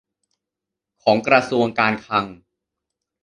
[1.03, 2.25] ของกระทรวงการคลัง